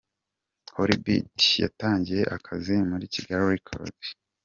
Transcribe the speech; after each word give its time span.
HollyBeat 0.75 1.39
yatangiye 1.63 2.23
akazi 2.35 2.75
muri 2.89 3.05
Kigali 3.13 3.43
Record. 3.53 3.95